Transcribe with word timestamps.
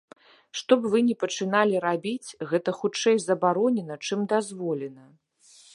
Што 0.61 0.71
б 0.83 0.89
вы 0.93 1.01
ні 1.09 1.15
пачыналі 1.23 1.75
рабіць, 1.85 2.35
гэта 2.53 2.69
хутчэй 2.81 3.17
забаронена, 3.27 3.95
чым 4.07 4.19
дазволена. 4.35 5.05